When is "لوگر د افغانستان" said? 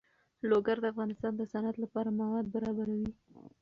0.49-1.33